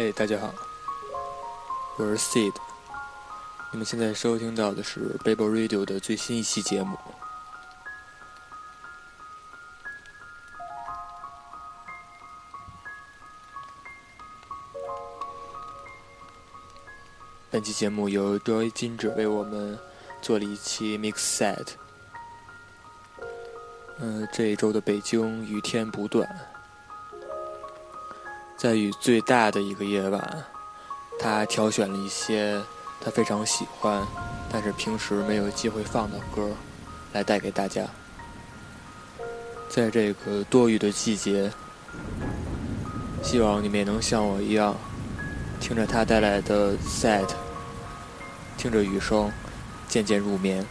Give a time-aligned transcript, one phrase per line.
[0.00, 0.54] 嘿，大家好，
[1.96, 2.54] 我是 Seed。
[3.72, 6.96] 你们现在收听到的是 Babel Radio 的最新一期节目。
[17.50, 19.76] 本期节目由 Joy 金指为我们
[20.22, 21.70] 做了一期 Mix Set。
[23.98, 26.24] 嗯、这一周的北京雨天不断，
[28.58, 30.44] 在雨最大的一个夜晚，
[31.16, 32.60] 他挑选了一些
[33.00, 34.04] 他非常喜欢，
[34.50, 36.50] 但是平时没有机会放的歌，
[37.12, 37.84] 来带给大家。
[39.68, 41.52] 在这个多雨的季节，
[43.22, 44.74] 希望你们也能像我一样，
[45.60, 47.28] 听着他带来的 set，
[48.56, 49.30] 听着雨声，
[49.86, 50.66] 渐渐入眠。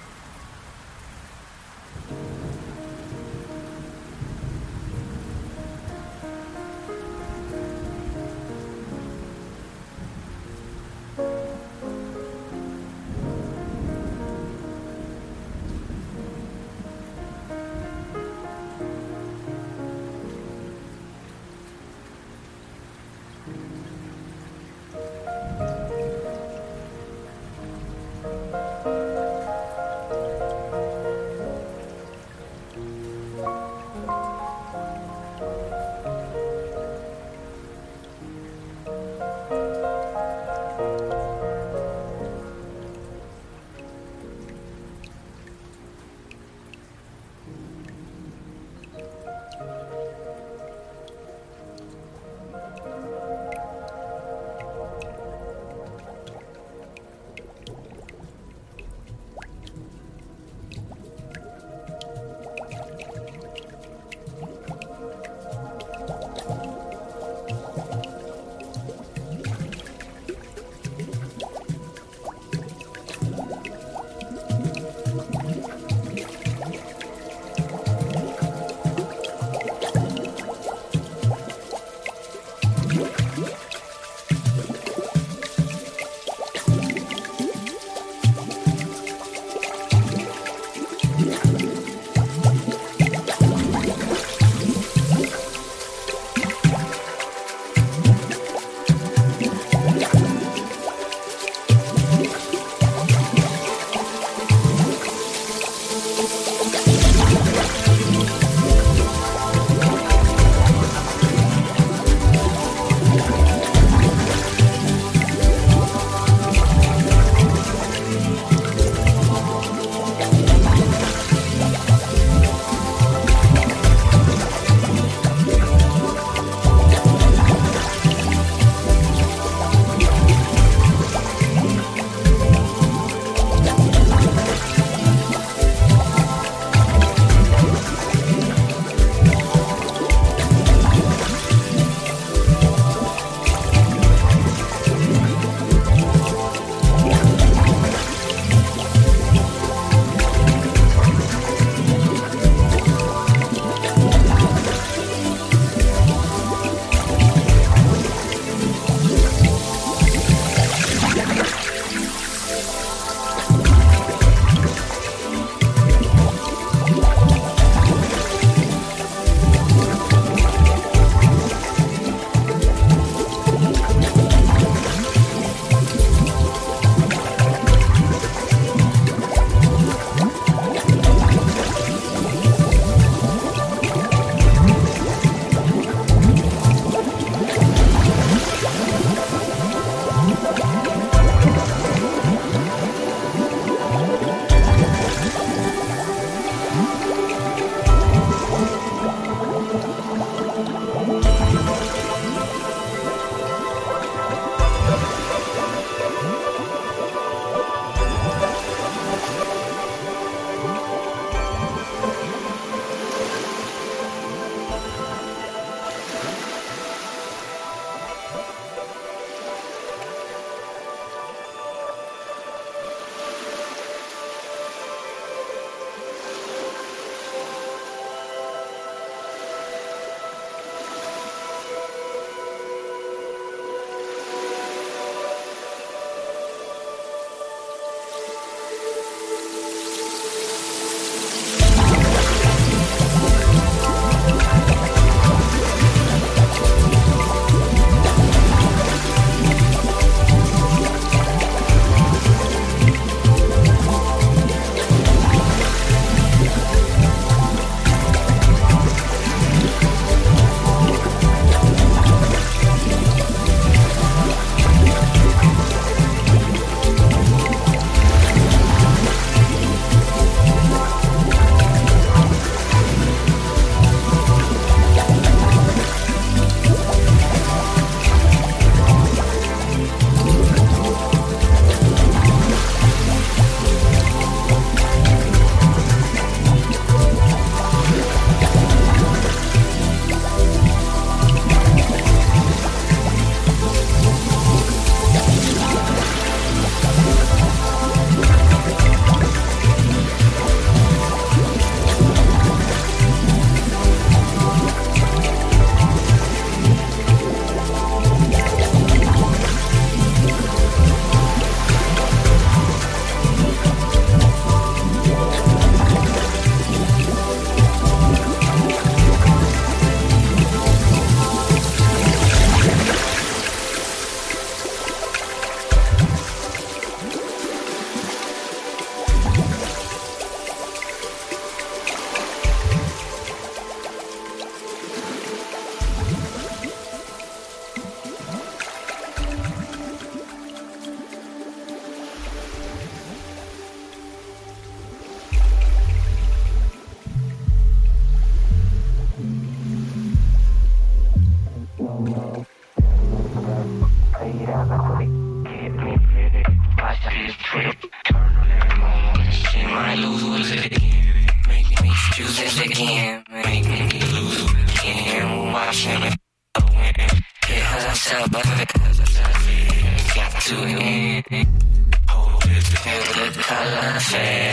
[374.10, 374.47] Shame.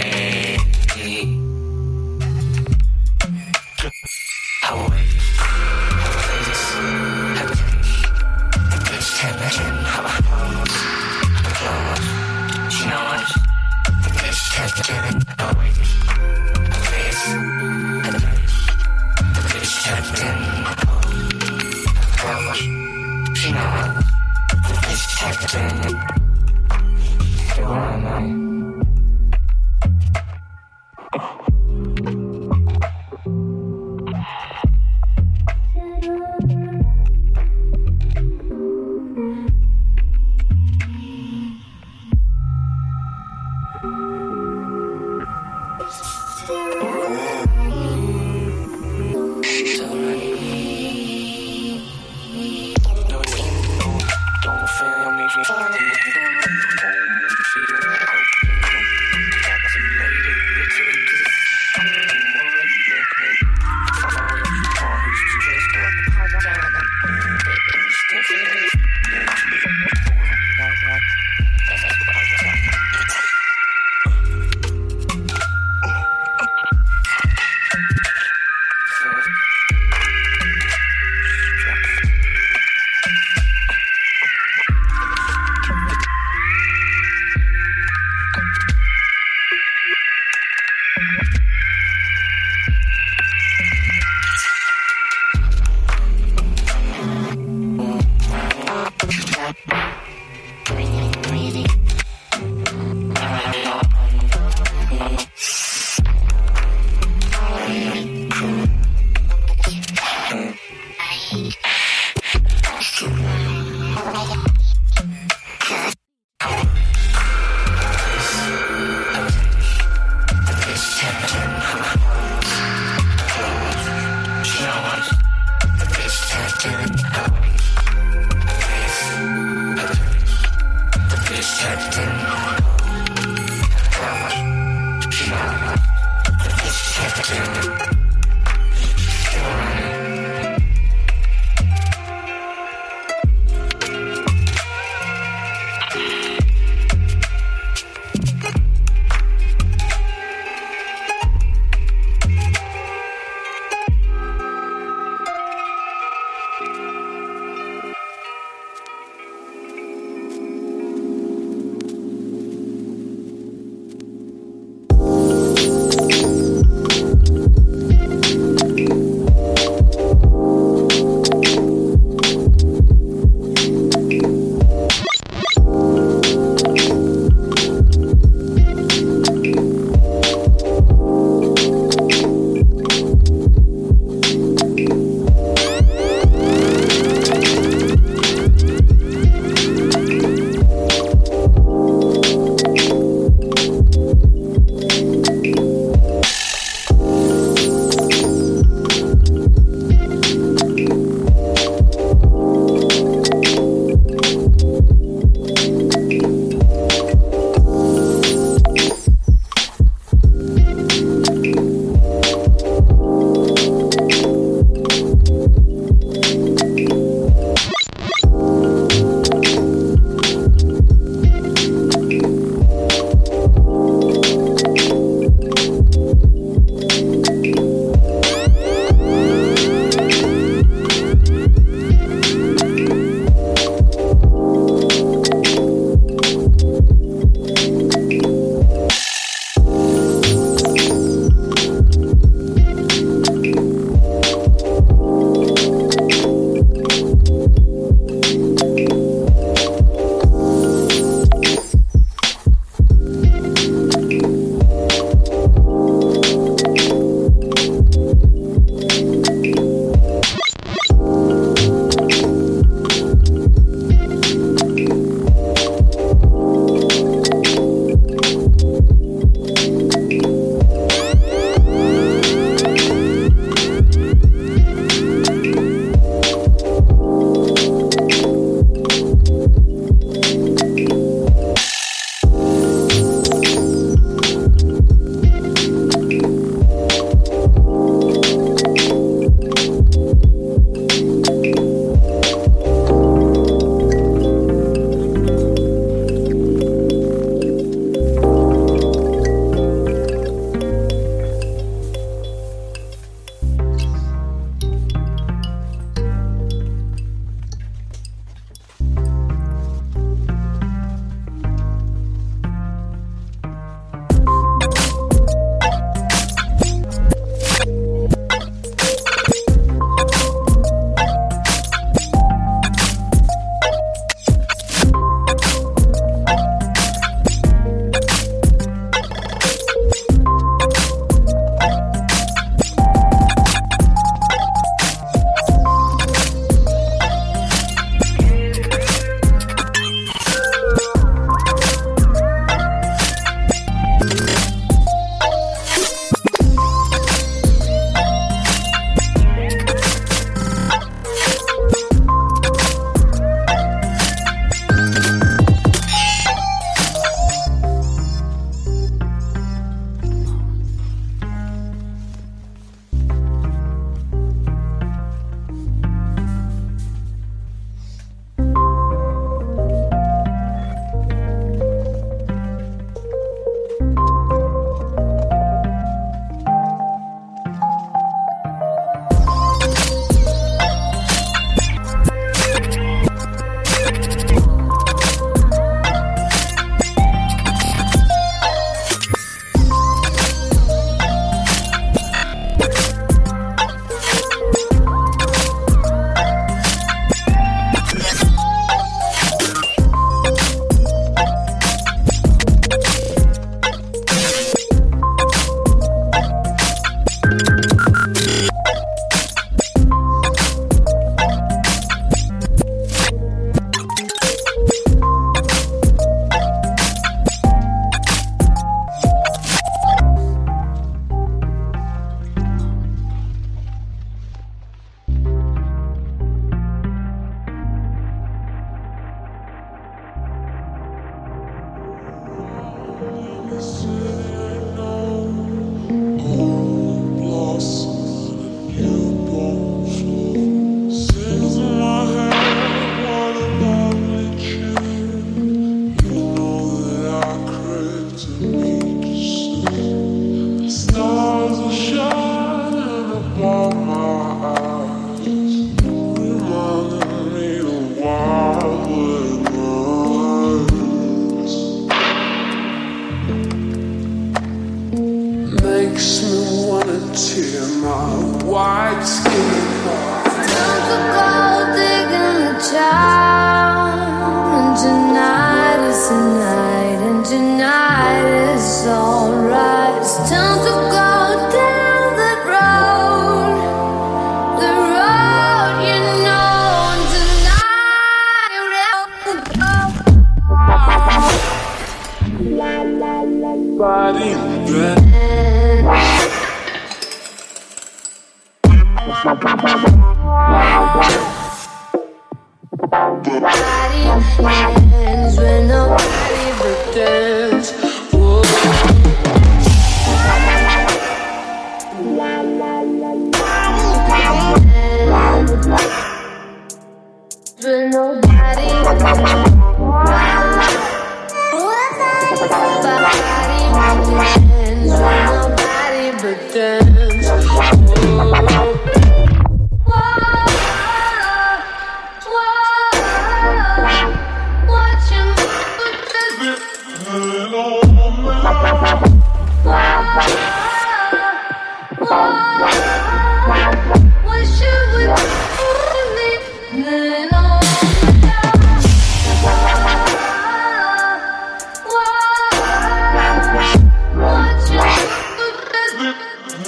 [494.66, 495.33] breath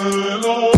[0.08, 0.70] Hello,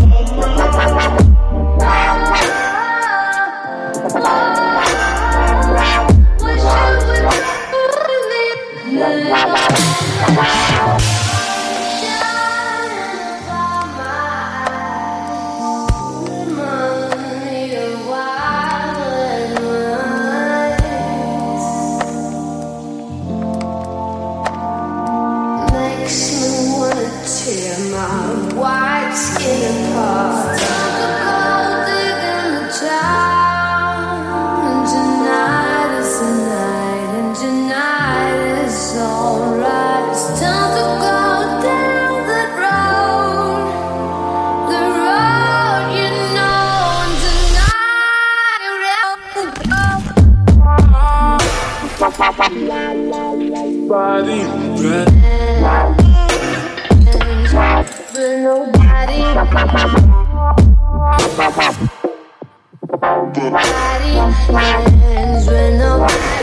[64.51, 66.38] Hands when the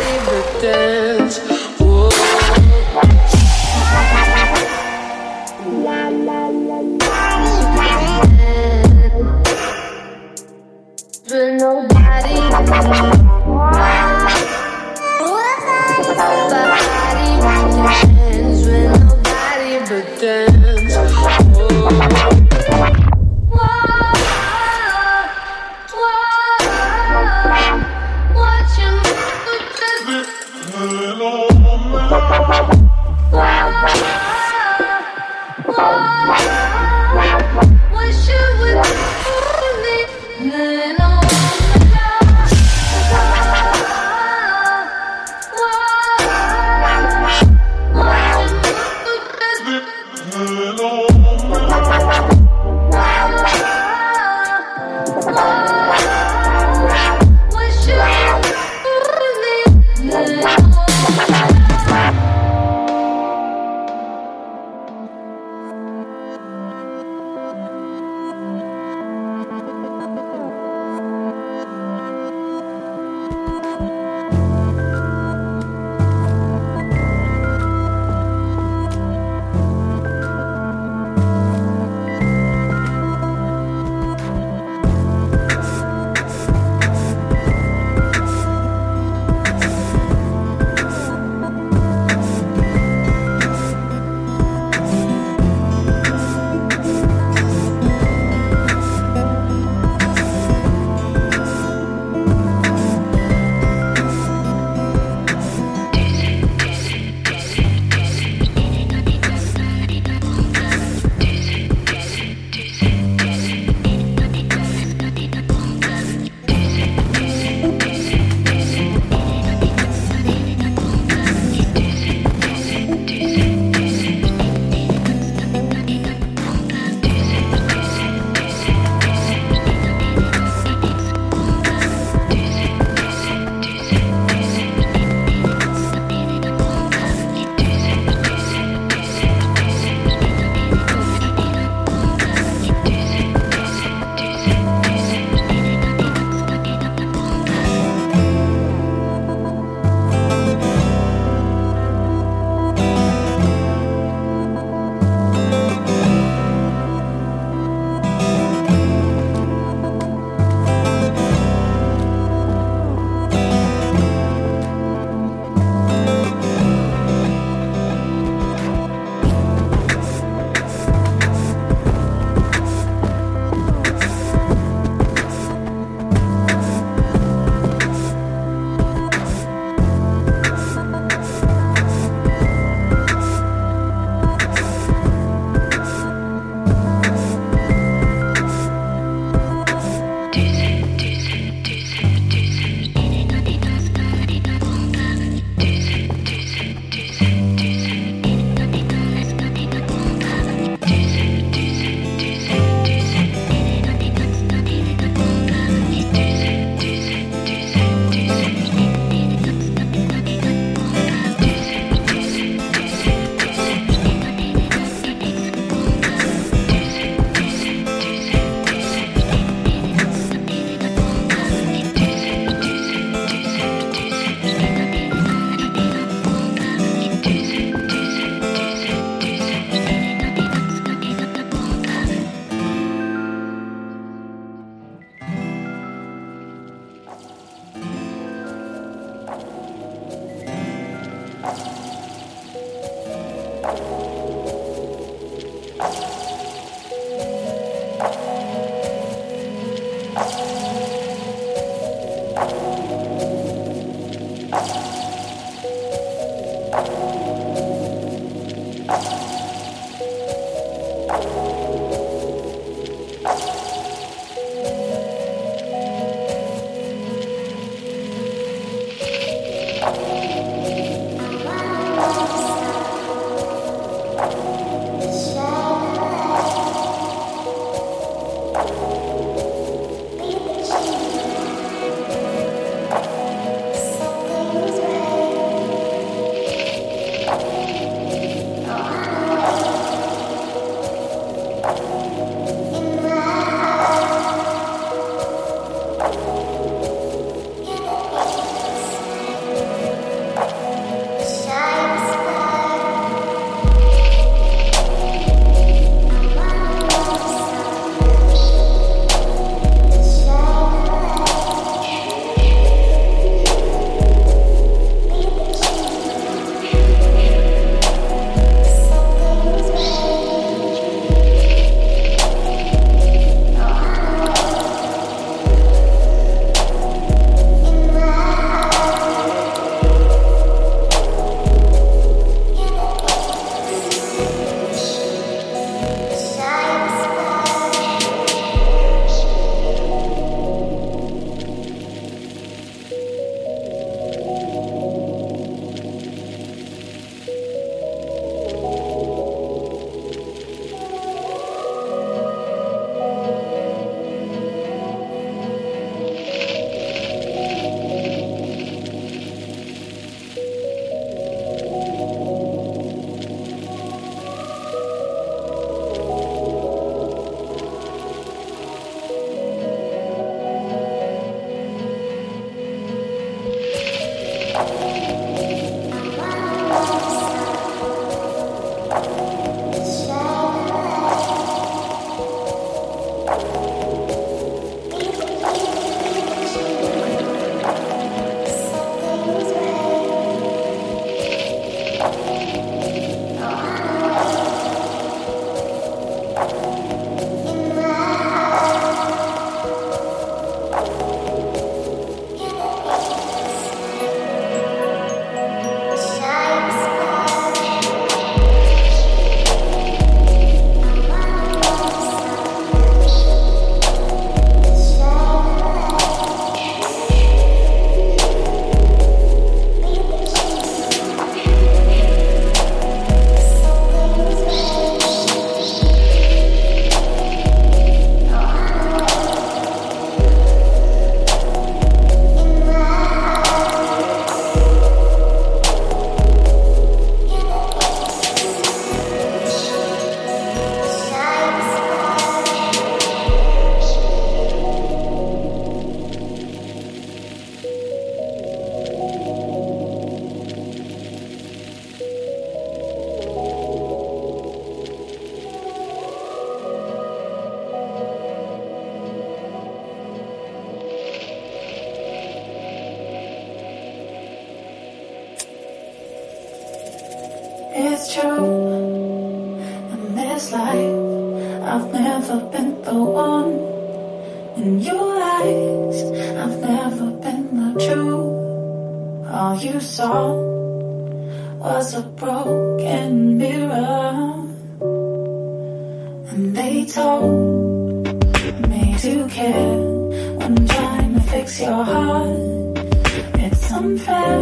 [493.44, 494.38] It's unfair.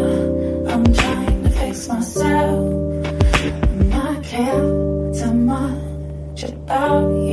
[0.73, 2.73] I'm trying to fix myself.
[3.81, 4.65] And I care
[5.19, 7.24] too much about you.